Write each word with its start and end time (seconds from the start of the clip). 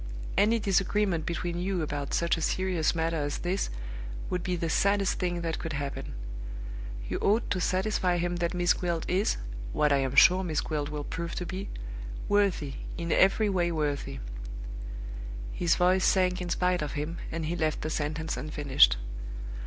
Any 0.35 0.57
disagreement 0.57 1.27
between 1.27 1.59
you 1.59 1.83
about 1.83 2.15
such 2.15 2.35
a 2.35 2.41
serious 2.41 2.95
matter 2.95 3.17
as 3.17 3.37
this 3.37 3.69
would 4.31 4.41
be 4.41 4.55
the 4.55 4.67
saddest 4.67 5.19
thing 5.19 5.41
that 5.41 5.59
could 5.59 5.73
happen. 5.73 6.15
You 7.07 7.19
ought 7.19 7.47
to 7.51 7.61
satisfy 7.61 8.17
him 8.17 8.37
that 8.37 8.55
Miss 8.55 8.73
Gwilt 8.73 9.05
is 9.07 9.37
(what 9.73 9.93
I 9.93 9.97
am 9.97 10.15
sure 10.15 10.43
Miss 10.43 10.59
Gwilt 10.59 10.89
will 10.89 11.03
prove 11.03 11.35
to 11.35 11.45
be) 11.45 11.69
worthy, 12.27 12.73
in 12.97 13.11
every 13.11 13.47
way 13.47 13.71
worthy" 13.71 14.17
His 15.61 15.75
voice 15.75 16.03
sank 16.03 16.41
in 16.41 16.49
spite 16.49 16.81
of 16.81 16.93
him, 16.93 17.19
and 17.31 17.45
he 17.45 17.55
left 17.55 17.81
the 17.81 17.91
sentence 17.91 18.37
unfinished. 18.37 18.97